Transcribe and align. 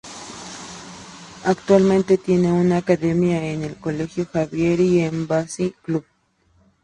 Actualmente 1.45 2.17
tiene 2.17 2.51
una 2.51 2.77
academia 2.77 3.51
en 3.53 3.61
el 3.61 3.75
Colegio 3.75 4.25
Javier 4.25 4.79
y 4.79 5.01
Embassy 5.01 5.75
Club. 5.83 6.03